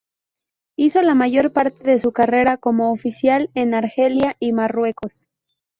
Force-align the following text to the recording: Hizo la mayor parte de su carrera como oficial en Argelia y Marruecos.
Hizo 0.77 1.03
la 1.03 1.13
mayor 1.13 1.53
parte 1.53 1.83
de 1.83 1.99
su 1.99 2.11
carrera 2.11 2.57
como 2.57 2.91
oficial 2.91 3.51
en 3.53 3.75
Argelia 3.75 4.35
y 4.39 4.51
Marruecos. 4.51 5.13